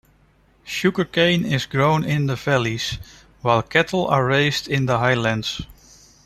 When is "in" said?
2.03-2.25, 4.67-4.87